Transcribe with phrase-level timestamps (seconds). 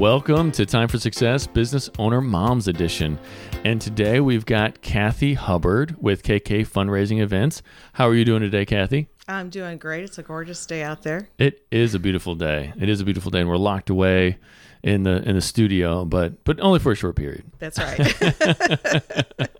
[0.00, 3.18] Welcome to Time for Success Business Owner Moms Edition.
[3.64, 7.62] And today we've got Kathy Hubbard with KK Fundraising Events.
[7.92, 9.08] How are you doing today, Kathy?
[9.28, 10.04] I'm doing great.
[10.04, 11.28] It's a gorgeous day out there.
[11.36, 12.72] It is a beautiful day.
[12.80, 14.38] It is a beautiful day, and we're locked away
[14.82, 17.44] in the in the studio, but but only for a short period.
[17.58, 19.02] That's right.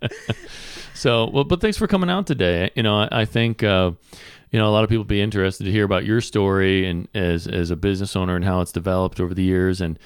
[1.00, 2.70] So, well, but thanks for coming out today.
[2.74, 3.92] You know, I, I think uh,
[4.50, 7.46] you know a lot of people be interested to hear about your story and as
[7.46, 9.98] as a business owner and how it's developed over the years, and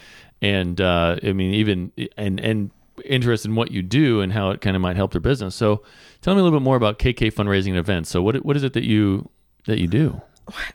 [0.44, 2.70] and uh, I mean even and and
[3.04, 5.54] interested in what you do and how it kind of might help their business.
[5.54, 5.82] So,
[6.22, 8.10] tell me a little bit more about KK fundraising events.
[8.10, 9.28] So, what what is it that you
[9.66, 10.20] that you do?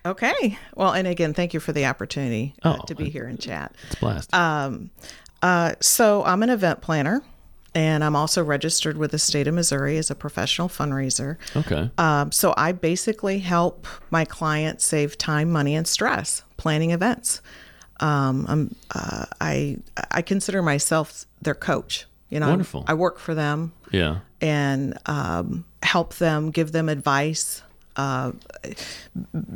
[0.05, 0.57] okay.
[0.75, 3.75] Well, and again, thank you for the opportunity uh, Oh, to be here and chat.
[3.87, 4.33] It's a blast.
[4.33, 4.89] Um,
[5.41, 7.21] uh, so I'm an event planner,
[7.75, 11.37] and I'm also registered with the state of Missouri as a professional fundraiser.
[11.55, 11.91] okay.
[11.99, 17.41] Um, so I basically help my clients save time, money, and stress planning events.
[17.99, 19.77] Um, I'm, uh, I
[20.11, 22.05] I consider myself their coach.
[22.29, 22.85] You know, Wonderful.
[22.87, 24.19] I work for them yeah.
[24.39, 27.63] and um, help them, give them advice.
[27.95, 28.31] Uh,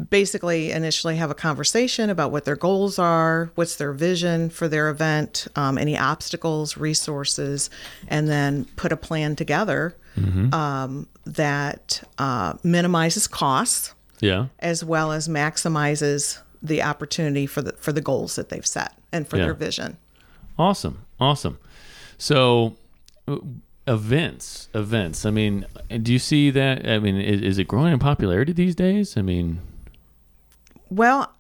[0.10, 4.90] basically, initially have a conversation about what their goals are, what's their vision for their
[4.90, 7.70] event, um, any obstacles, resources,
[8.08, 9.96] and then put a plan together
[10.52, 14.48] um, that uh, minimizes costs Yeah.
[14.60, 19.28] as well as maximizes the opportunity for the for the goals that they've set and
[19.28, 19.44] for Yeah.
[19.46, 19.98] their vision.
[20.58, 21.00] Awesome.
[21.20, 21.58] Awesome.
[22.18, 22.76] So,
[23.28, 23.38] uh,
[23.88, 25.26] events, events.
[25.26, 25.66] I mean,
[26.02, 26.88] do you see that?
[26.88, 29.18] I mean, is, is it growing in popularity these days?
[29.18, 29.60] I mean,
[30.90, 31.32] Well,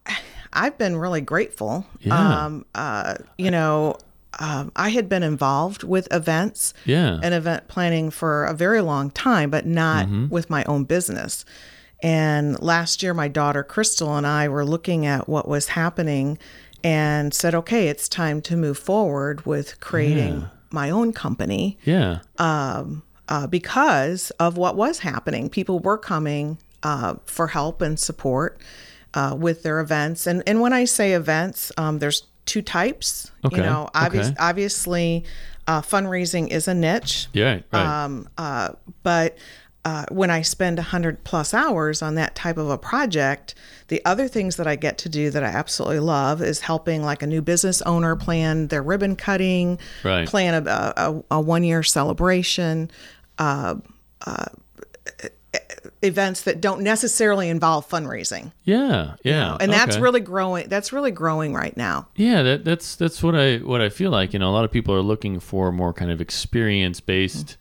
[0.51, 1.85] I've been really grateful.
[2.01, 2.45] Yeah.
[2.45, 3.97] Um, uh, you know,
[4.39, 7.19] um, I had been involved with events yeah.
[7.21, 11.45] and event planning for a very long time, but not with my own business.
[12.03, 16.37] And last year, my daughter Crystal and I were looking at what was happening
[16.83, 22.19] and said, okay, it's time to move forward with creating my own company yeah.
[22.37, 25.49] Um, uh, because of what was happening.
[25.49, 28.59] People were coming uh, for help and support
[29.13, 30.27] uh, with their events.
[30.27, 33.31] And and when I say events, um, there's two types.
[33.45, 34.35] Okay, You know, obvious, okay.
[34.39, 35.23] obviously,
[35.67, 37.45] uh, fundraising is a niche, yeah.
[37.45, 37.63] Right.
[37.71, 38.03] right.
[38.03, 38.69] um, uh,
[39.03, 39.37] but
[39.85, 43.53] uh, when I spend 100 plus hours on that type of a project,
[43.89, 47.21] the other things that I get to do that I absolutely love is helping like
[47.21, 50.27] a new business owner plan their ribbon cutting, Right.
[50.27, 52.89] plan a, a, a one year celebration,
[53.37, 53.75] uh,
[54.25, 54.45] uh,
[56.01, 58.51] events that don't necessarily involve fundraising.
[58.63, 59.15] yeah.
[59.23, 59.55] Yeah.
[59.59, 60.67] And that's really growing.
[60.67, 62.07] That's really growing right now.
[62.15, 64.33] Yeah, that, that's that's what I what I feel like.
[64.33, 67.57] You know, a lot of people are looking for more kind of experience based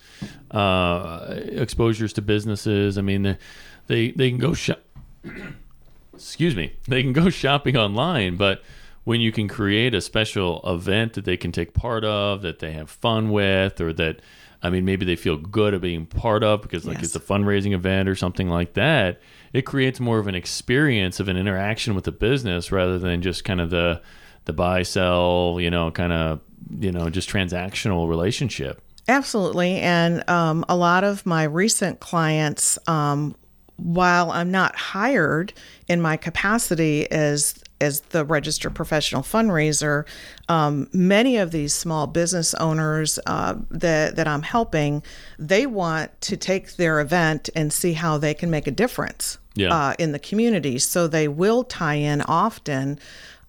[0.53, 2.99] uh, exposures to businesses.
[2.99, 3.39] I mean, they
[3.87, 4.81] they, they can go shop.
[6.15, 8.63] excuse me, they can go shopping online, but
[9.05, 12.73] when you can create a special event that they can take part of, that they
[12.73, 14.21] have fun with, or that
[14.63, 17.07] I mean, maybe they feel good at being part of because like Yes.
[17.07, 19.21] it's a fundraising event or something like that.
[19.53, 23.45] It creates more of an experience of an interaction with the business rather than just
[23.45, 24.01] kind of the
[24.45, 26.41] the buy sell, you know, kind of
[26.79, 28.81] you know just transactional relationship.
[29.09, 29.79] Absolutely.
[29.79, 33.35] And um, a lot of my recent clients, um,
[33.77, 35.53] while I'm not hired
[35.89, 40.05] in my capacity as as the registered professional fundraiser,
[40.49, 45.03] um, many of these small business owners uh, that that I'm helping,
[45.37, 49.75] they want to take their event and see how they can make a difference Yeah.
[49.75, 50.79] uh, in the community.
[50.79, 53.01] So they will tie in often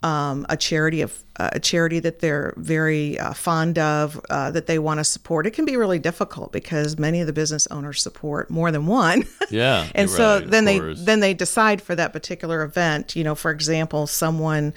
[0.03, 4.67] um, a charity of uh, a charity that they're very uh, fond of uh, that
[4.67, 5.47] they want to support.
[5.47, 9.25] It can be really difficult because many of the business owners support more than one.
[9.49, 11.03] Yeah, and so right, then they course.
[11.03, 13.15] then they decide for that particular event.
[13.15, 14.73] You know, for example, someone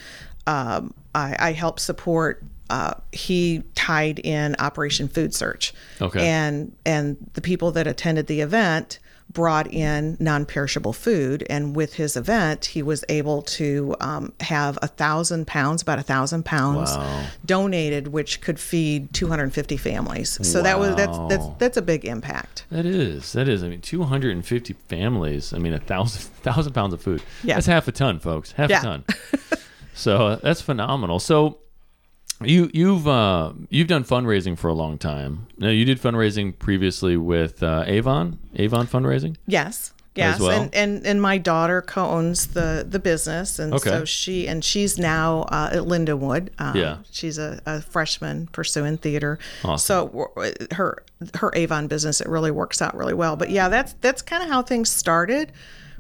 [0.47, 2.43] um, I, I help support.
[2.69, 6.27] Uh, he tied in Operation Food Search, Okay.
[6.27, 8.99] and and the people that attended the event
[9.33, 14.87] brought in non-perishable food and with his event he was able to um, have a
[14.87, 17.27] thousand pounds about a thousand pounds Wow.
[17.45, 22.65] donated which could feed 250 families so that was that's that's that's a big impact
[22.71, 23.63] That is that is.
[23.63, 25.53] I mean, two hundred and fifty families.
[25.53, 27.23] I mean, a thousand thousand pounds of food.
[27.45, 27.55] Yeah.
[27.55, 28.53] that's half a ton, folks.
[28.53, 28.81] Half Yeah.
[28.81, 29.05] a ton.
[29.95, 31.19] so uh, that's phenomenal.
[31.21, 31.59] So.
[32.45, 35.47] You you've uh, you've done fundraising for a long time.
[35.57, 39.37] Now you did fundraising previously with uh, Avon Avon fundraising.
[39.47, 39.93] Yes.
[40.15, 40.41] Yes.
[40.41, 40.51] well?
[40.63, 43.91] And, and and my daughter co-owns the the business, and Okay.
[43.91, 46.49] so she and she's now uh, at Lindenwood.
[46.59, 46.97] Um, Yeah.
[47.11, 49.39] She's a, a freshman pursuing theater.
[49.65, 49.87] Awesome.
[50.11, 50.33] So
[50.73, 51.03] her
[51.35, 53.37] her Avon business it really works out really well.
[53.37, 55.53] But yeah, that's that's kind of how things started.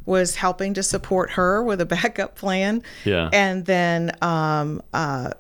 [0.07, 2.83] Was helping to support her with a backup plan.
[3.05, 3.29] Yeah.
[3.33, 5.31] And then um, uh,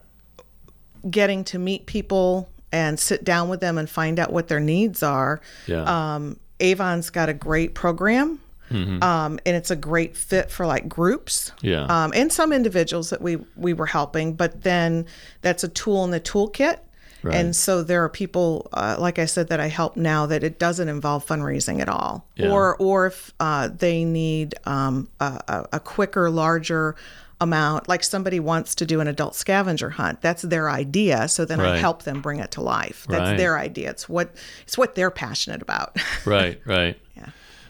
[1.11, 5.03] getting to meet people and sit down with them and find out what their needs
[5.03, 5.41] are.
[5.67, 5.82] Yeah.
[6.14, 8.41] Um, Avon's got a great program.
[8.70, 9.00] Mm-hmm.
[9.00, 11.85] Um, and it's a great fit for like groups, Yeah.
[11.88, 14.35] um, and some individuals that we we were helping.
[14.35, 15.06] But then
[15.41, 16.79] that's a tool in the toolkit,
[17.23, 17.37] Right.
[17.37, 20.58] and so there are people, uh, like I said, that I help now that it
[20.58, 22.50] doesn't involve fundraising at all, Yeah.
[22.50, 26.97] or or if uh, they need um, a, a- a quicker, larger
[27.40, 31.28] amount, like somebody wants to do an adult scavenger hunt, that's their idea.
[31.28, 33.06] So then I help them bring it to life.
[33.08, 33.36] That's Right.
[33.36, 33.90] their idea.
[33.90, 35.96] It's what it's what they're passionate about.
[36.24, 37.28] right right Yeah.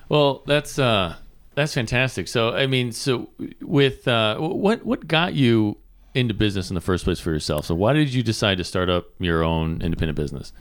[0.09, 1.17] well that's uh
[1.55, 3.31] that's fantastic so i mean so
[3.63, 5.79] with uh what what got you
[6.15, 8.89] into business in the first place for yourself so why did you decide to start
[8.91, 10.53] up your own independent business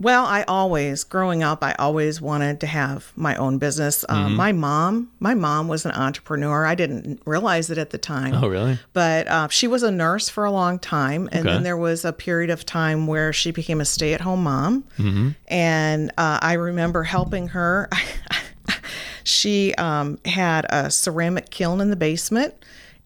[0.00, 4.02] Well, I always, growing up, I always wanted to have my own business.
[4.08, 4.24] Mm-hmm.
[4.26, 6.64] Um, my mom, my mom was an entrepreneur.
[6.64, 8.32] I didn't realize it at the time.
[8.34, 11.52] oh really But uh, she was a nurse for a long time, and Okay.
[11.52, 15.28] then there was a period of time where she became a stay-at-home mom, Mm-hmm.
[15.48, 17.90] and uh, I remember helping her.
[19.24, 22.54] she um, had a ceramic kiln in the basement,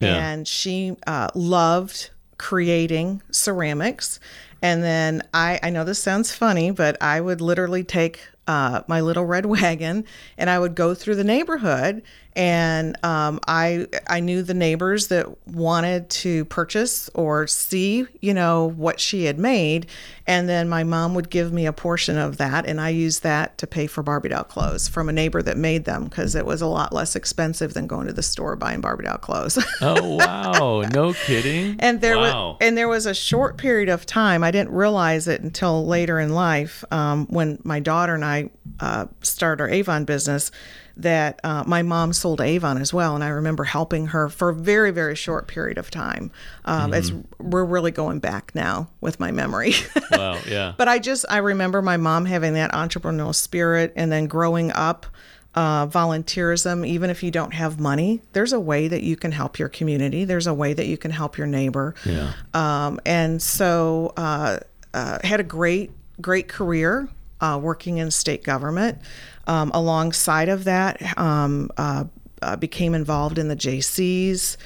[0.00, 0.14] Yeah.
[0.30, 4.20] and she uh, loved creating ceramics.
[4.62, 9.00] And then I, I know this sounds funny, but I would literally take uh, my
[9.00, 10.04] little red wagon
[10.38, 12.02] and I would go through the neighborhood.
[12.36, 18.70] And um, I I knew the neighbors that wanted to purchase or see, you know,
[18.76, 19.86] what she had made.
[20.26, 23.58] And then my mom would give me a portion of that, and I used that
[23.58, 26.62] to pay for Barbie doll clothes from a neighbor that made them because it was
[26.62, 29.58] a lot less expensive than going to the store buying Barbie doll clothes.
[29.82, 32.50] oh wow no kidding and there wow.
[32.50, 36.18] was and there was a short period of time i didn't realize it until later
[36.18, 38.48] in life um, when my daughter and i
[38.80, 40.50] uh, started our avon business
[40.96, 44.54] that uh, my mom sold avon as well and i remember helping her for a
[44.54, 46.30] very very short period of time
[46.66, 49.72] um, it's we're really going back now with my memory
[50.12, 54.26] wow yeah but I just I remember my mom having that entrepreneurial spirit, and then
[54.26, 55.06] growing up,
[55.54, 56.86] uh, volunteerism.
[56.86, 60.24] Even if you don't have money, there's a way that you can help your community.
[60.24, 61.94] There's a way that you can help your neighbor.
[62.04, 64.58] yeah Um, and so uh,
[64.92, 67.08] uh, had a great great career
[67.40, 68.98] uh, working in state government.
[69.46, 72.04] Um, alongside of that, um, uh,
[72.40, 74.56] uh, became involved in the Jaycees.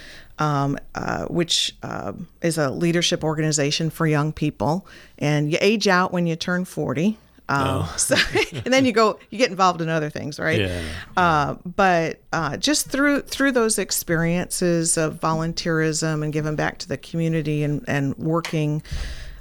[0.40, 4.86] Um, uh, which uh, is a leadership organization for young people,
[5.18, 7.18] and you age out when you turn forty.
[7.48, 8.16] Um, so,
[8.52, 10.60] and then you go, you get involved in other things, right?
[10.60, 10.82] Yeah.
[11.16, 16.96] Uh, but uh, just through through those experiences of volunteerism and giving back to the
[16.96, 18.82] community and and working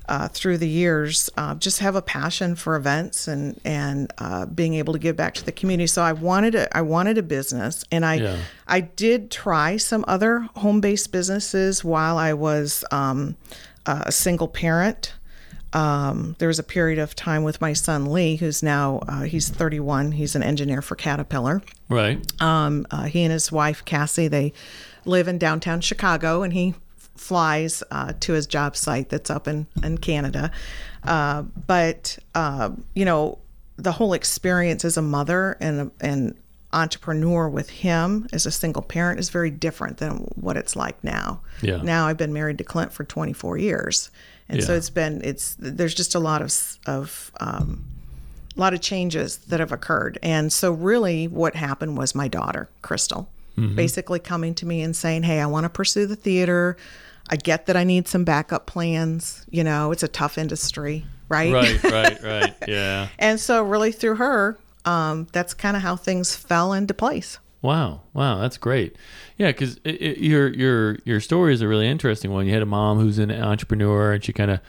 [0.07, 4.73] uh, through the years, uh, just have a passion for events and and uh, being
[4.75, 5.87] able to give back to the community.
[5.87, 8.37] So I wanted a I wanted a business, and I Yeah.
[8.67, 13.35] I did try some other home based businesses while I was um,
[13.85, 15.13] a single parent.
[15.73, 19.49] Um, there was a period of time with my son Lee, who's now uh, he's
[19.49, 20.13] 31.
[20.13, 21.61] He's an engineer for Caterpillar.
[21.89, 24.53] right Um, uh, he and his wife Cassie they
[25.05, 26.75] live in downtown Chicago, and he
[27.17, 30.51] flies uh, to his job site that's up in in Canada.
[31.03, 33.39] Uh, but uh, you know,
[33.77, 36.37] the whole experience as a mother and a, and
[36.73, 41.39] entrepreneur with him as a single parent is very different than what it's like now.
[41.61, 41.81] Yeah.
[41.81, 44.11] Now I've been married to Clint for 24 years,
[44.49, 47.85] and so it's been it's there's just a lot of of um,
[48.57, 50.17] a lot of changes that have occurred.
[50.23, 53.29] And so, really, what happened was my daughter, Crystal,
[53.75, 56.77] basically coming to me and saying, Hey, I want to pursue the theater.
[57.29, 59.45] I get that I need some backup plans.
[59.49, 61.51] You know, it's a tough industry, right?
[61.53, 66.35] right right right yeah and so, really, through her, um, that's kind of how things
[66.35, 67.39] fell into place.
[67.61, 68.95] Wow, wow, that's great.
[69.37, 72.45] Yeah, because your your your story is a really interesting one.
[72.45, 74.59] You had a mom who's an entrepreneur, and she kind of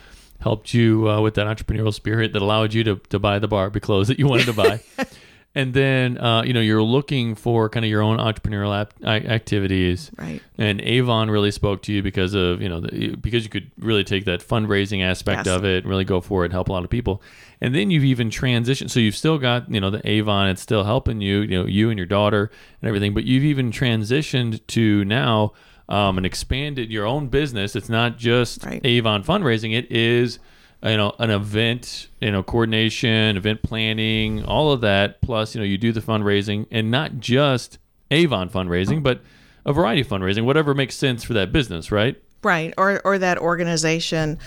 [0.41, 3.81] helped you uh, with that entrepreneurial spirit that allowed you to to buy the Barbie
[3.81, 4.81] clothes that you wanted to buy.
[5.55, 10.11] and then uh, you know you're looking for kind of your own entrepreneurial ap- activities,
[10.19, 10.43] Right.
[10.59, 14.05] And Avon really spoke to you because of you know the, because you could really
[14.05, 15.57] take that fundraising aspect Yes.
[15.57, 17.23] of it, and really go for it, and help a lot of people.
[17.61, 20.85] And then you've even transitioned, so you've still got you know the Avon, it's still
[20.85, 22.51] helping you, you know you and your daughter
[22.83, 25.53] and everything, but you've even transitioned to now
[25.89, 27.75] um, and expanded your own business.
[27.75, 28.81] It's not just Right.
[28.85, 30.39] Avon fundraising; it is
[30.83, 35.21] you know an event, you know coordination, event planning, all of that.
[35.21, 37.79] Plus, you know you do the fundraising, and not just
[38.11, 39.21] Avon fundraising, but
[39.67, 42.17] a variety of fundraising, whatever makes sense for that business, right?
[42.43, 42.73] Right.
[42.79, 44.39] Or, or that organization.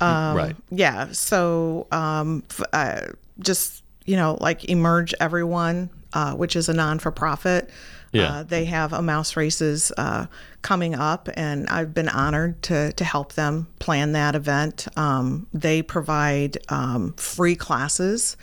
[0.00, 0.56] Um, Right.
[0.70, 1.12] Yeah.
[1.12, 3.00] So um, f- uh,
[3.40, 7.68] just, you know, like Emerge Everyone, uh, which is a non for profit.
[8.12, 8.28] Yeah.
[8.28, 10.26] Uh, they have a mouse races uh,
[10.60, 14.86] coming up, and I've been honored to to help them plan that event.
[14.96, 18.36] Um, they provide um, free classes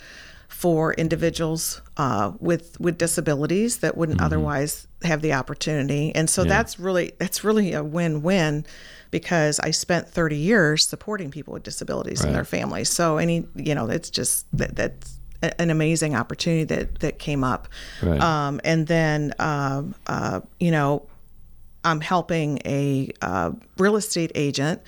[0.48, 6.78] for individuals uh, with with disabilities that wouldn't otherwise have the opportunity, and so that's
[6.80, 8.66] really that's really a win win
[9.12, 12.90] because I spent 30 years supporting people with disabilities and their families.
[12.90, 17.44] So any you know it's just that that's a- an amazing opportunity that that came
[17.44, 17.68] up.
[18.02, 18.20] Right.
[18.20, 21.06] Um, and then um, uh, you know
[21.84, 24.82] I'm helping a uh, real estate agent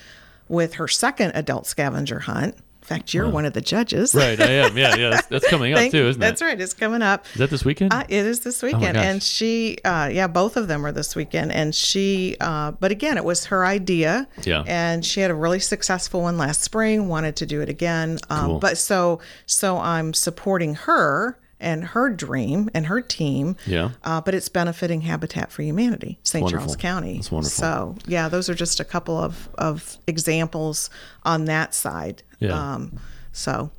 [0.49, 2.57] with her second adult scavenger hunt.
[2.83, 4.13] In fact, you're one of the judges.
[4.13, 4.77] Right, I am.
[4.77, 5.11] Yeah, yeah.
[5.11, 6.45] That's, that's coming up Thank- too, isn't That's it?
[6.45, 6.61] right.
[6.61, 7.25] It's coming up.
[7.33, 7.93] Is that this weekend?
[7.95, 9.05] Uh, it is this weekend, gosh.
[9.05, 13.17] and she, uh, yeah, both of them are this weekend, and she, uh, but again,
[13.17, 14.65] it was her idea, Yeah.
[14.67, 17.07] and she had a really successful one last spring.
[17.09, 18.59] Wanted to do it again, um, Cool.
[18.59, 23.91] but so, so I'm supporting her and her dream and her team, Yeah.
[24.03, 26.49] uh, but it's benefiting Habitat for Humanity, St.
[26.51, 27.15] Charles County.
[27.15, 27.51] That's wonderful.
[27.57, 30.91] So, yeah, those are just a couple of of examples
[31.25, 32.25] on that side.
[32.43, 32.75] Yeah.
[32.75, 32.99] Um,
[33.33, 33.71] so,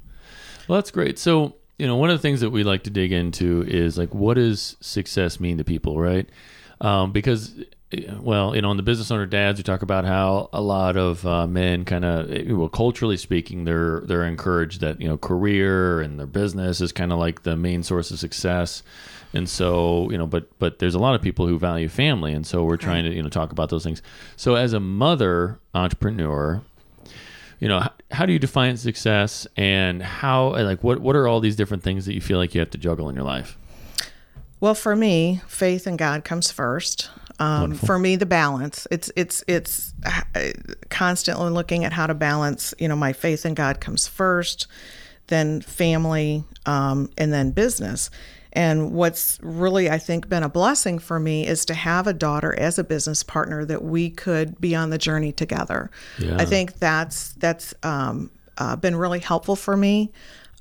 [0.68, 1.20] Well, that's great.
[1.20, 4.14] So, you know, one of the things that we like to dig into is like,
[4.14, 6.28] what does success mean to people, right?
[6.82, 7.54] Um, because,
[7.92, 10.98] eh, well, you know, on the business owner dads, we talk about how a lot
[10.98, 16.02] of uh, men kind of, well, culturally speaking, they're they're encouraged that you know, career
[16.02, 18.84] and their business is kind of like the main source of success.
[19.36, 22.46] And so, you know, but but there's a lot of people who value family, and
[22.46, 24.02] so we're trying to you know talk about those things.
[24.36, 26.62] So, as a mother entrepreneur,
[27.64, 31.40] you know, how, how do you define success and how, like, what, what are all
[31.40, 33.58] these different things that you feel like you have to juggle in your life?
[34.60, 37.10] Well, for me, faith in God comes first.
[37.40, 38.86] Um, for me, the balance.
[38.92, 40.52] It's it's it's uh,
[40.90, 42.74] constantly looking at how to balance.
[42.80, 44.68] You know, my faith in God comes first,
[45.28, 48.10] then family, um, and then business.
[48.56, 52.58] And what's really, I think, been a blessing for me is to have a daughter
[52.60, 55.90] as a business partner that we could be on the journey together.
[56.20, 56.38] Yeah.
[56.40, 58.30] I think that's that's um,
[58.60, 60.12] uh, been really helpful for me.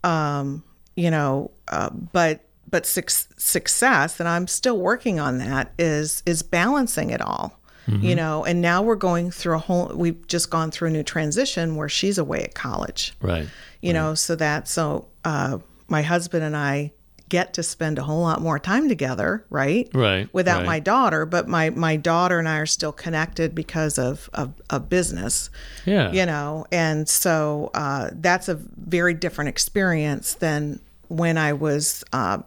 [0.05, 0.65] Um,
[0.97, 5.73] you know, uh, but but suc success, and I'm still working on that.
[5.79, 7.59] Is is balancing it all.
[7.89, 9.93] You know, and now we're going through a whole.
[9.95, 13.49] We've just gone through a new transition where she's away at college Right.
[13.83, 15.59] you know so that so uh,
[15.89, 16.93] my husband and i
[17.37, 20.67] get to spend a whole lot more time together right Right, without right.
[20.75, 24.89] my daughter but my my daughter and i are still connected because of of, of
[24.91, 25.49] business
[25.87, 26.13] Yeah.
[26.13, 28.57] you know and so uh, that's a
[28.97, 32.39] very different experience than when i was uh,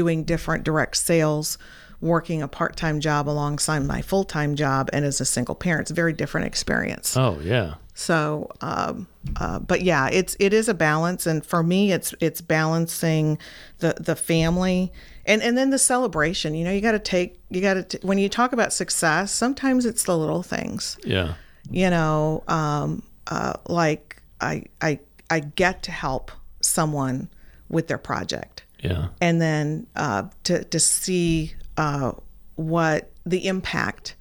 [0.00, 1.56] doing different direct sales
[2.00, 5.94] working a part-time job alongside my full-time job and as a single parent it's a
[5.94, 7.74] very different experience Oh, yeah.
[7.94, 9.06] so, um,
[9.36, 13.38] uh, but yeah, it's it is a balance, and for me, it's it's balancing
[13.78, 14.92] the the family
[15.24, 16.54] and and then the celebration.
[16.54, 19.30] You know, you got to take you got to when you talk about success.
[19.32, 20.98] Sometimes it's the little things.
[21.04, 21.34] Yeah.
[21.70, 26.30] You know, um, uh, like I I I get to help
[26.60, 27.28] someone
[27.68, 29.08] with their project Yeah.
[29.20, 32.12] and then uh, to to see uh,
[32.56, 34.16] what the impact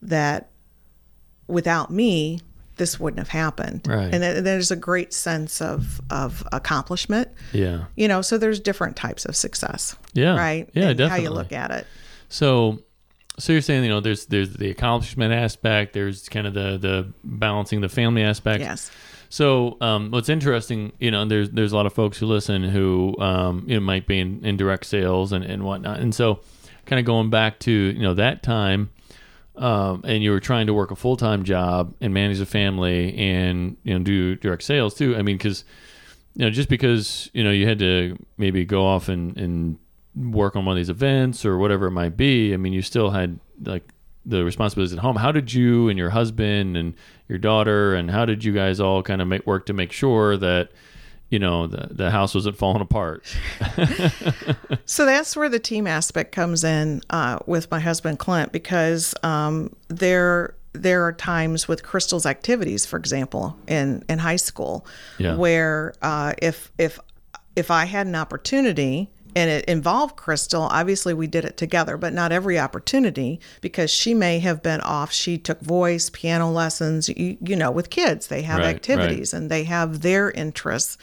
[0.00, 0.50] that
[1.48, 2.40] without me
[2.82, 3.86] this wouldn't have happened.
[3.86, 4.12] Right.
[4.12, 7.28] And then there's a great sense of of accomplishment.
[7.52, 7.84] Yeah.
[7.94, 9.94] You know, so there's different types of success.
[10.14, 10.36] Yeah.
[10.36, 10.68] Right.
[10.74, 11.24] Yeah, and How definitely.
[11.24, 11.86] you look at it.
[12.28, 12.80] So,
[13.38, 17.12] so you're saying, you know, there's, there's the accomplishment aspect, there's kind of the, the
[17.22, 18.60] balancing the family aspect.
[18.60, 18.90] Yes.
[19.28, 23.14] So, um, what's interesting, you know, there's there's a lot of folks who listen who,
[23.20, 26.40] um, you know, might be in, in direct sales and, and whatnot, and so,
[26.84, 28.90] kind of going back to you know that time,
[29.56, 33.16] um, and you were trying to work a full time job and manage a family
[33.16, 35.16] and you know do direct sales too.
[35.16, 35.64] I mean, because
[36.34, 39.78] you know just because you know you had to maybe go off and and
[40.14, 42.52] work on one of these events or whatever it might be.
[42.52, 43.88] I mean, you still had like
[44.24, 45.16] the responsibilities at home.
[45.16, 46.94] How did you and your husband and
[47.28, 50.36] your daughter and how did you guys all kind of make work to make sure
[50.36, 50.70] that
[51.32, 53.24] you know the the house wasn't falling apart?
[54.84, 59.74] So that's where the team aspect comes in uh, with my husband Clint because um,
[59.88, 64.86] there there are times with Crystal's activities, for example, in in high school,
[65.18, 65.36] Yeah.
[65.36, 66.98] where uh, if if
[67.56, 72.12] if I had an opportunity and it involved Crystal, obviously we did it together, but
[72.12, 75.12] not every opportunity because she may have been off.
[75.12, 77.08] She took voice, piano lessons.
[77.08, 78.74] You, you know, with kids, they have Right, right.
[78.74, 80.98] activities and they have their interests,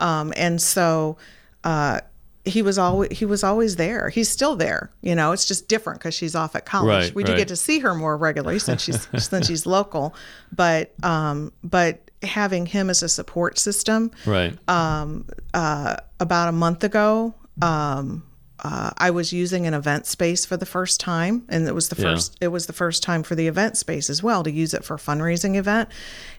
[0.00, 1.16] um, and so.
[1.64, 2.00] Uh,
[2.44, 4.08] he was always he was always there.
[4.08, 4.92] He's still there.
[5.02, 7.06] You know, it's just different because she's off at college.
[7.06, 7.38] Right, we do right.
[7.38, 10.14] get to see her more regularly since she's since she's local.
[10.54, 14.12] But um, but having him as a support system.
[14.26, 14.56] right.
[14.68, 18.24] Uh, about a month ago, um,
[18.64, 21.96] uh, I was using an event space for the first time, and it was the
[22.00, 22.12] Yeah.
[22.14, 22.36] first.
[22.40, 24.94] It was the first time for the event space as well to use it for
[24.94, 25.88] a fundraising event,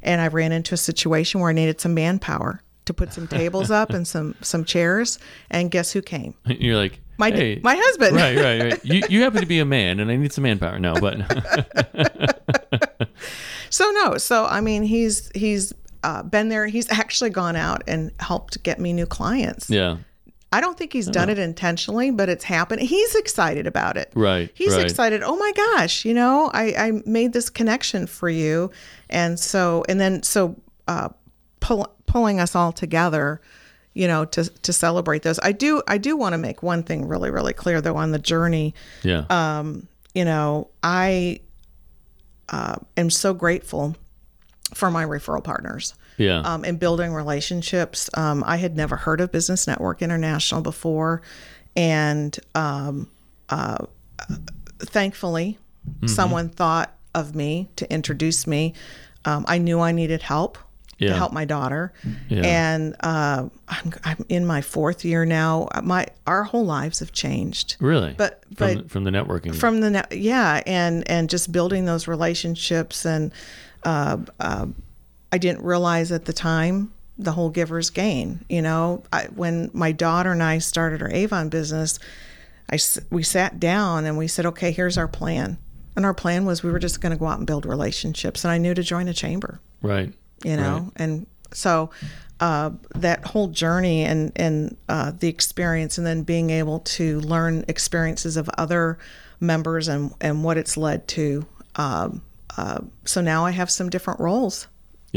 [0.02, 3.70] and I ran into a situation where I needed some manpower to put some tables
[3.70, 5.20] up and some some chairs,
[5.52, 6.34] and guess who came?
[6.46, 8.16] You're like My hey, my husband.
[8.16, 8.80] right, right, right.
[8.86, 10.80] You you happen to be a man, and I need some manpower.
[10.80, 11.18] No, but
[13.70, 16.68] So no, so I mean, he's he's uh, been there.
[16.68, 19.70] He's actually gone out and helped get me new clients.
[19.70, 19.98] yeah,
[20.58, 22.82] I don't think he's done it intentionally, but it's happened.
[22.82, 24.12] He's excited about it.
[24.16, 24.84] right, He's right.
[24.84, 25.22] excited.
[25.22, 28.72] Oh my gosh, you know, I, I made this connection for you.
[29.08, 30.56] And so, and then, so
[30.88, 31.10] uh,
[31.60, 33.40] pull, pulling us all together,
[33.94, 35.40] you know, to, to celebrate those.
[35.44, 38.18] I do, I do want to make one thing really, really clear though on the
[38.18, 38.74] journey.
[39.04, 41.42] Yeah, Um, you know, I
[42.50, 43.96] uh, am so grateful
[44.74, 48.10] for my referral partners yeah, um, and building relationships.
[48.16, 51.22] Um, I had never heard of Business Network International before,
[51.76, 53.08] and um,
[53.50, 53.78] uh,
[54.80, 55.58] thankfully,
[55.88, 56.08] Mm-hmm.
[56.08, 58.74] someone thought of me to introduce me.
[59.24, 60.58] Um, I knew I needed help
[60.98, 61.12] Yeah.
[61.12, 61.94] to help my daughter,
[62.28, 62.42] Yeah.
[62.44, 65.70] and uh, I'm, I'm in my fourth year now.
[65.82, 67.78] My our whole lives have changed.
[67.80, 68.14] really.
[68.18, 69.56] but- from but- from the networking.
[69.56, 73.32] From the net, yeah, and and just building those relationships, and
[73.84, 74.66] uh, uh,
[75.32, 78.46] I didn't realize at the time the whole giver's gain.
[78.50, 82.00] You know, I, when my daughter and I started our Avon business,
[82.72, 82.78] I
[83.10, 85.58] we sat down and we said, okay, here's our plan,
[85.96, 88.52] and our plan was we were just going to go out and build relationships, and
[88.52, 89.60] I knew to join a chamber.
[89.82, 90.14] Right.
[90.44, 90.92] you know?
[90.96, 91.92] And so
[92.40, 97.66] uh, that whole journey and and uh, the experience and then being able to learn
[97.68, 99.00] experiences of other
[99.40, 102.22] members and and what it's led to um,
[102.58, 104.68] uh, so now I have some different roles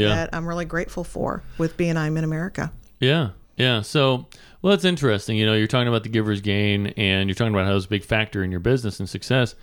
[0.00, 0.08] Yeah.
[0.08, 2.72] that I'm really grateful for with BNI Mid America.
[2.98, 3.80] Yeah, yeah.
[3.82, 4.26] So,
[4.62, 5.36] well, that's interesting.
[5.36, 7.88] You know, you're talking about the giver's gain, and you're talking about how it's a
[7.88, 9.54] big factor in your business and success.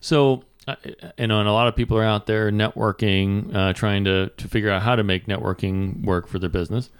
[0.00, 0.76] So, uh,
[1.18, 4.48] you know, and a lot of people are out there networking, uh, trying to to
[4.48, 6.90] figure out how to make networking work for their business.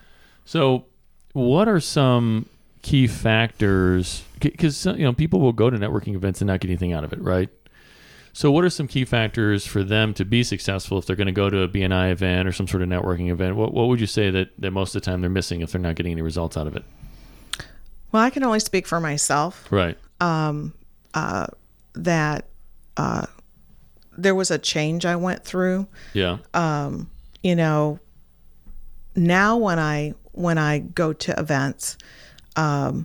[0.44, 0.86] So,
[1.32, 2.46] what are some
[2.82, 4.24] key factors?
[4.40, 7.12] Because you know, people will go to networking events and not get anything out of
[7.12, 7.48] it, right?
[8.34, 11.32] So, what are some key factors for them to be successful if they're going to
[11.32, 13.56] go to a BNI event or some sort of networking event?
[13.56, 15.80] What, what would you say that, that most of the time they're missing if they're
[15.80, 16.84] not getting any results out of it?
[18.10, 19.98] Well, I can only speak for myself Right.
[21.94, 22.44] that
[22.96, 23.26] uh,
[24.16, 26.38] there was a change I went through Yeah.
[27.42, 27.98] you know
[29.14, 31.98] now when i when i go to events
[32.56, 33.04] um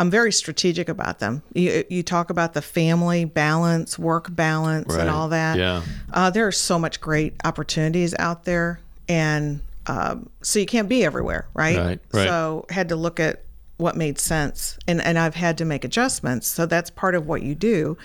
[0.00, 5.00] i'm very strategic about them you, you talk about the family balance work balance Right.
[5.02, 5.82] and all that Yeah.
[6.12, 11.04] uh, there are so much great opportunities out there and um, so you can't be
[11.04, 11.76] everywhere right?
[11.76, 12.26] Right, right.
[12.28, 13.42] so had to look at
[13.76, 17.42] what made sense and and i've had to make adjustments so that's part of what
[17.42, 17.96] you do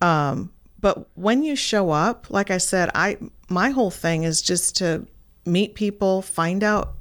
[0.00, 3.16] um, but when you show up like i said i
[3.48, 5.06] my whole thing is just to
[5.44, 6.94] meet people find out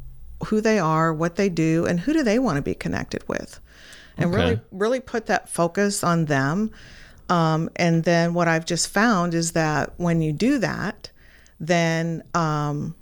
[0.47, 3.59] who they are what they do and who do they want to be connected with
[4.17, 4.61] and really Okay.
[4.71, 6.71] really put that focus on them
[7.29, 11.09] um, and then what i've just found is that when you do that
[11.59, 12.95] then um,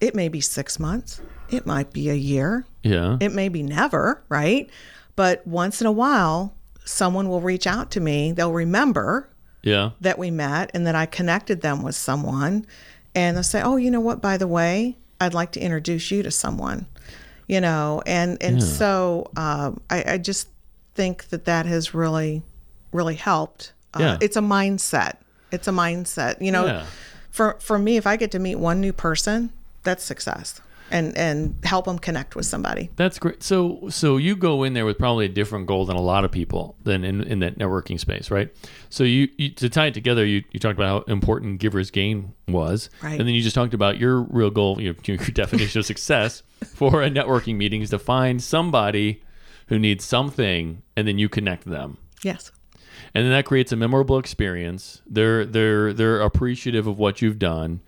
[0.00, 3.18] it may be six months it might be a year Yeah.
[3.20, 4.68] it may be never, right?
[5.14, 8.32] But once in a while, someone will reach out to me.
[8.32, 9.30] They'll remember
[9.62, 9.90] yeah.
[10.00, 12.66] that we met and that I connected them with someone.
[13.14, 14.20] And they'll say, Oh, you know what?
[14.20, 16.86] By the way, I'd like to introduce you to someone,
[17.46, 18.02] you know?
[18.06, 20.48] And, and so um, I, I just
[20.96, 22.42] think that that has really,
[22.92, 23.72] really helped.
[23.94, 24.18] Uh, Yeah.
[24.20, 25.16] It's a mindset.
[25.52, 26.40] It's a mindset.
[26.40, 26.86] You know, Yeah.
[27.30, 29.50] for, for me, if I get to meet one new person,
[29.84, 30.60] that's success.
[30.88, 32.90] And, and help them connect with somebody.
[32.94, 33.42] That's great.
[33.42, 36.30] So, so you go in there with probably a different goal than a lot of
[36.30, 38.54] people than in, in that networking space, right?
[38.88, 42.34] So you, you to tie it together, you, you talked about how important giver's gain
[42.46, 43.18] was, Right.
[43.18, 46.44] and then you just talked about your real goal, your, your definition of success
[46.76, 49.24] for a networking meeting is to find somebody
[49.68, 51.98] who needs something, and then you connect them.
[52.22, 52.50] Yes.
[53.14, 55.02] and then that creates a memorable experience.
[55.06, 57.80] They're they're they're appreciative of what you've done,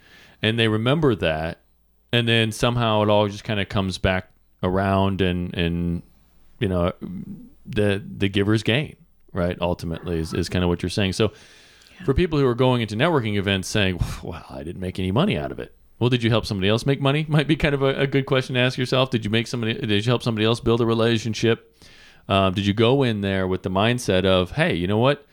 [0.43, 1.61] and they remember that,
[2.13, 4.31] and then somehow it all just kind of comes back
[4.63, 6.03] around, and and
[6.61, 6.93] you know
[7.67, 8.97] the the giver's gain,
[9.33, 9.57] right?
[9.61, 11.13] Ultimately, is, is kind of what you're saying.
[11.15, 11.33] So,
[12.05, 15.37] for people who are going into networking events saying, "Well, I didn't make any money
[15.39, 17.27] out of it." Well, did you help somebody else make money?
[17.29, 19.11] Might be kind of a, a good question to ask yourself.
[19.11, 19.75] Did you make somebody?
[19.75, 21.75] Did you help somebody else build a relationship?
[22.29, 25.27] Um, did you go in there with the mindset of, hey, you know what?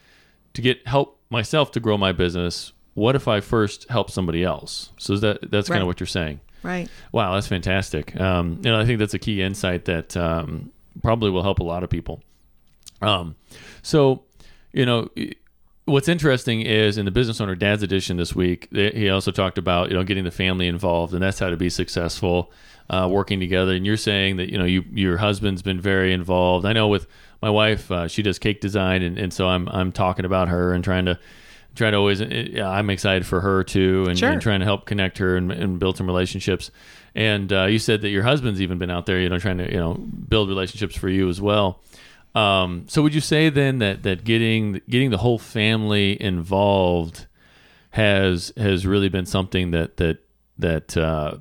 [0.53, 4.91] To get help myself to grow my business, what if I first help somebody else?
[4.97, 6.39] So is that that's kind of what you're saying.
[6.63, 6.89] Right.
[7.11, 8.19] Wow, that's fantastic.
[8.19, 10.71] Um, and I think that's a key insight that um,
[11.03, 12.23] probably will help a lot of people.
[13.01, 13.35] Um,
[13.83, 14.23] so,
[14.71, 15.09] you know,
[15.85, 19.89] what's interesting is in the business owner dad's edition this week, he also talked about
[19.89, 22.51] you know getting the family involved, and that's how to be successful,
[22.89, 23.73] uh, working together.
[23.73, 26.65] And you're saying that you know you your husband's been very involved.
[26.65, 27.07] I know with
[27.41, 30.73] my wife, uh, she does cake design, and, and so I'm I'm talking about her
[30.73, 31.19] and trying to
[31.75, 32.21] trying to always.
[32.21, 34.31] Yeah, I'm excited for her too, and, Sure.
[34.31, 36.71] and trying to help connect her and, and build some relationships.
[37.13, 39.71] And uh, you said that your husband's even been out there, you know, trying to
[39.71, 41.79] you know build relationships for you as well.
[42.35, 47.27] Um, so would you say then that that getting getting the whole family involved
[47.91, 50.17] has has really been something that that
[50.57, 51.37] that uh,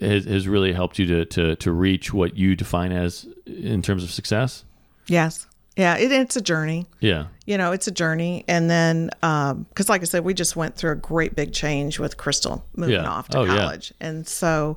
[0.00, 4.02] has, has really helped you to, to to reach what you define as in terms
[4.02, 4.64] of success?
[5.06, 5.46] Yes.
[5.76, 6.86] Yeah, it, it's a journey.
[7.00, 7.28] Yeah.
[7.46, 8.44] You know, it's a journey.
[8.46, 12.18] And then, because like I said, we just went through a great big change with
[12.18, 13.08] Crystal moving Yeah.
[13.08, 13.56] off to Oh, yeah.
[13.56, 13.94] college.
[13.98, 14.76] And so,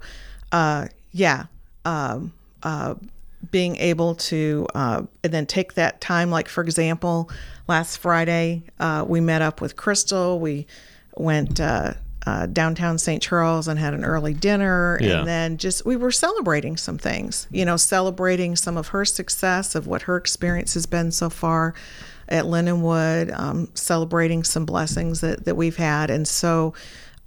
[0.53, 1.47] uh, yeah,
[1.83, 2.31] um,
[2.63, 2.95] uh,
[3.51, 7.29] being able to, uh, and then take that time, like for example,
[7.67, 10.39] last Friday, uh, we met up with Crystal.
[10.39, 10.67] We
[11.17, 11.93] went, uh,
[12.25, 13.21] uh, downtown St.
[13.21, 14.97] Charles and had an early dinner.
[14.99, 15.19] Yeah.
[15.19, 19.75] And then just, we were celebrating some things, you know, celebrating some of her success,
[19.75, 21.75] of what her experience has been so far
[22.27, 26.09] at Lindenwood, um, celebrating some blessings that, that we've had.
[26.09, 26.73] And so,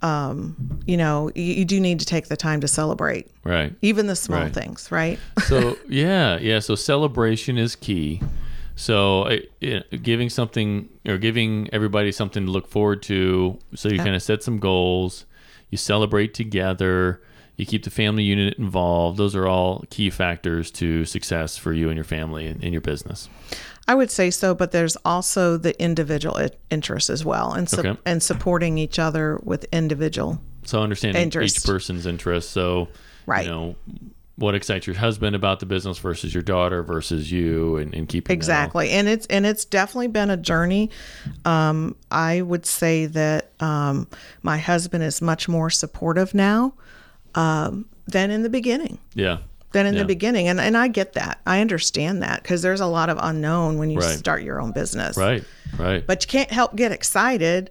[0.01, 3.75] um, you know, you, you do need to take the time to celebrate, Right.
[3.81, 4.53] even the small Right.
[4.53, 5.19] things, right?
[5.47, 6.59] So yeah, yeah.
[6.59, 8.21] So celebration is key.
[8.75, 13.59] So uh, yeah, giving something or giving everybody something to look forward to.
[13.75, 15.25] So you kind of set some goals.
[15.69, 17.21] You celebrate together.
[17.59, 19.17] You keep the family unit involved.
[19.17, 22.81] Those are all key factors to success for you and your family and in your
[22.81, 23.27] business.
[23.85, 27.79] I would say so, but there's also the individual i- interest as well, and su-
[27.81, 27.97] Okay.
[28.05, 30.39] and supporting each other with individual.
[30.63, 31.57] So understanding Interest.
[31.57, 32.49] each person's interests.
[32.49, 32.87] So
[33.25, 33.43] Right.
[33.45, 33.75] you know
[34.37, 38.33] what excites your husband about the business versus your daughter versus you, and, and keeping
[38.33, 40.91] Exactly, and it's and it's definitely been a journey.
[41.43, 44.07] Um, I would say that um,
[44.43, 46.73] my husband is much more supportive now
[47.35, 48.97] um, than in the beginning.
[49.13, 49.37] Yeah.
[49.71, 49.99] than in Yeah.
[49.99, 50.47] the beginning.
[50.47, 51.41] And and I get that.
[51.45, 54.17] I understand that because there's a lot of unknown when you Right.
[54.17, 55.15] start your own business.
[55.15, 55.43] Right.
[55.77, 56.05] Right.
[56.07, 57.69] But you can't help get excited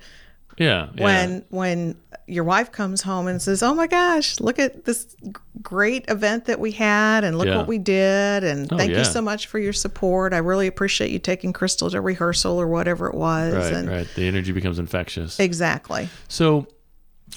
[0.59, 0.91] yeah.
[0.95, 1.03] yeah.
[1.05, 1.97] when when
[2.29, 5.17] your wife comes home and says, "Oh my gosh, look at this
[5.61, 7.57] great event that we had and look Yeah.
[7.57, 8.99] what we did and Oh, thank yeah.
[8.99, 10.33] you so much for your support.
[10.33, 14.09] I really appreciate you taking Crystal to rehearsal or whatever it was." Right, and right.
[14.15, 15.41] The energy becomes infectious.
[15.41, 16.09] Exactly.
[16.29, 16.69] So,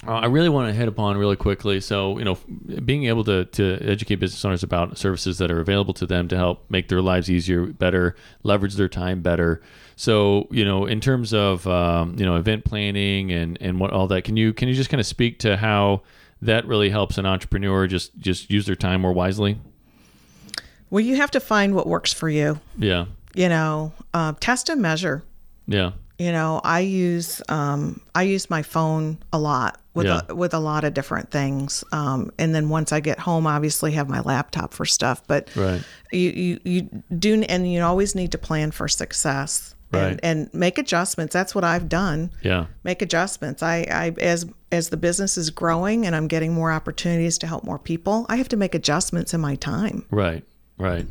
[0.07, 1.79] uh, I really want to hit upon really quickly.
[1.79, 2.37] So, you know,
[2.85, 6.35] being able to, to educate business owners about services that are available to them to
[6.37, 9.61] help make their lives easier, better, leverage their time better.
[9.95, 14.07] So, you know, in terms of um, you know event planning and and what all
[14.07, 16.01] that, can you can you just kind of speak to how
[16.41, 19.59] that really helps an entrepreneur just just use their time more wisely?
[20.89, 22.59] Well, you have to find what works for you.
[22.77, 25.23] Yeah, You know, uh, test and measure.
[25.67, 30.21] yeah, you know i use um, i use my phone a lot with Yeah.
[30.29, 33.91] a, with a lot of different things um, and then once i get home obviously
[33.93, 35.81] have my laptop for stuff but Right.
[36.11, 36.81] you, you you
[37.17, 40.11] do and you always need to plan for success Right.
[40.11, 44.89] and, and make adjustments that's what i've done yeah, make adjustments I, I as as
[44.89, 48.47] the business is growing and i'm getting more opportunities to help more people i have
[48.49, 50.43] to make adjustments in my time Right,
[50.77, 51.05] right.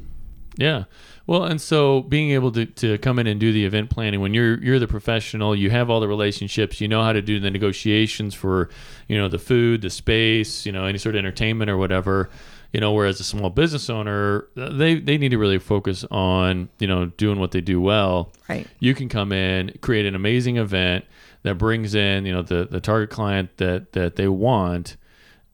[0.56, 0.84] Yeah.
[1.26, 4.34] Well, and so being able to, to come in and do the event planning when
[4.34, 7.50] you're you're the professional, you have all the relationships, you know how to do the
[7.50, 8.68] negotiations for,
[9.06, 12.30] you know, the food, the space, you know, any sort of entertainment or whatever.
[12.72, 16.68] You know, whereas a small business owner, uh, they they need to really focus on,
[16.78, 18.32] you know, doing what they do well.
[18.48, 18.66] Right.
[18.78, 21.04] You can come in, create an amazing event
[21.42, 24.96] that brings in, you know, the the target client that that they want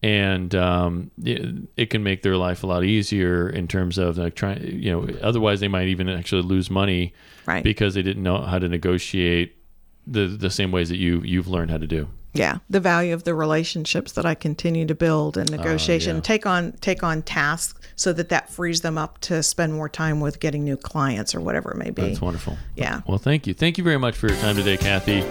[0.07, 1.41] and um, it,
[1.77, 5.01] it can make their life a lot easier in terms of like trying you know
[5.23, 7.13] otherwise they might even actually lose money
[7.47, 7.63] Right.
[7.65, 9.49] because they didn't know how to negotiate
[10.07, 12.59] the the same ways that you you've learned how to do yeah.
[12.69, 16.23] the value of the relationships that i continue to build and negotiation yeah.
[16.23, 20.21] take on take on tasks so that that frees them up to spend more time
[20.21, 22.03] with getting new clients or whatever it may be.
[22.03, 22.59] That's wonderful.
[22.77, 23.01] Yeah.
[23.07, 23.55] well thank you.
[23.55, 25.23] Thank you very much for your time today kathy.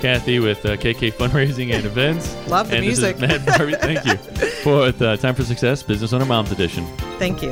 [0.00, 2.34] Kathy with uh, kk fundraising and events.
[2.48, 3.20] Love the and this is music.
[3.20, 3.74] Matt Barbie.
[3.74, 4.16] thank you.
[4.64, 6.86] For uh, time for success business owner moms edition.
[7.18, 7.50] Thank you